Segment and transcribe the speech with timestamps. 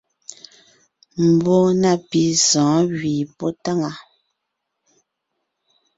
[1.31, 3.95] Mbɔɔ na pì sɔ̌ɔn gẅie pɔ́ táŋaa.